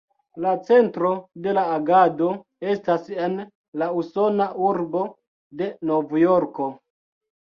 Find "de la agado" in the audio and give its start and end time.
1.47-2.29